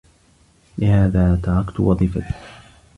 لهذا 0.77 1.35
تركت 1.43 1.79
وظيفتي. 1.79 2.23